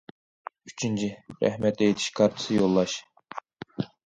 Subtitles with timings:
[0.69, 1.09] ئۈچىنچى،«
[1.43, 2.97] رەھمەت ئېيتىش» كارتىسى يوللاش.